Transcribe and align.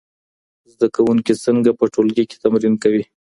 زده 0.71 0.87
کوونکي 0.95 1.33
څنګه 1.45 1.71
په 1.79 1.85
ټولګي 1.93 2.23
کي 2.29 2.37
تمرین 2.43 2.75
کوي؟ 2.83 3.03